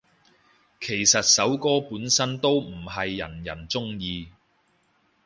[0.79, 4.31] 其實首歌本身都唔係人人鍾意